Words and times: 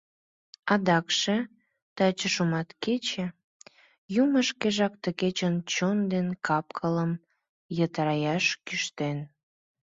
Адакше 0.73 1.35
таче 1.97 2.27
шуматкече, 2.35 3.25
Юмо 4.21 4.39
шкежак 4.47 4.93
ты 5.01 5.09
кечын 5.19 5.55
чон 5.73 5.97
ден 6.11 6.27
капкылым 6.47 7.11
йытыраяш 7.77 8.45
кӱштен. 8.65 9.17